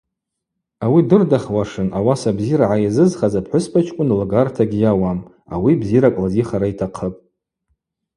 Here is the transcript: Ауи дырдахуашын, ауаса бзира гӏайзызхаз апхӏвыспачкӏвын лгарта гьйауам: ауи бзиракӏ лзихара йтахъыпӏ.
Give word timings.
Ауи 0.85 1.01
дырдахуашын, 1.09 1.87
ауаса 1.97 2.31
бзира 2.37 2.65
гӏайзызхаз 2.69 3.33
апхӏвыспачкӏвын 3.39 4.09
лгарта 4.19 4.63
гьйауам: 4.71 5.19
ауи 5.53 5.79
бзиракӏ 5.81 6.19
лзихара 6.23 6.67
йтахъыпӏ. 6.71 7.21